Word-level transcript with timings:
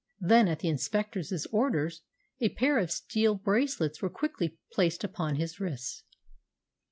Then, 0.19 0.47
at 0.47 0.61
the 0.61 0.67
inspector's 0.67 1.45
orders, 1.51 2.01
a 2.39 2.49
pair 2.49 2.79
of 2.79 2.89
steel 2.89 3.35
bracelets 3.35 4.01
were 4.01 4.09
quickly 4.09 4.57
placed 4.71 5.03
upon 5.03 5.35
his 5.35 5.59
wrists. 5.59 6.05